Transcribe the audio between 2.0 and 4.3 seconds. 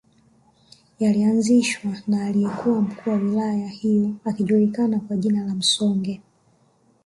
na aliyekuwa mkuu wa wilaya hiyo